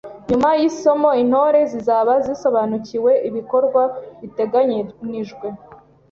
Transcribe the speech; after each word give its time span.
Nyuma 0.29 0.49
y’isomo 0.59 1.09
Intore 1.23 1.59
zizaba 1.71 2.13
zisobanukiwe 2.25 3.11
ibikorwa 3.29 3.81
biteganijwe 4.21 5.47